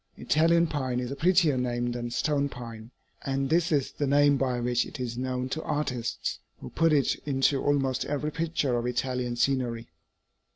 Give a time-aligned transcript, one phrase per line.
[0.17, 2.89] Italian pine is a prettier name than stone pine,
[3.23, 7.13] and this is the name by which it is known to artists, who put it
[7.27, 9.89] into almost every picture of Italian scenery.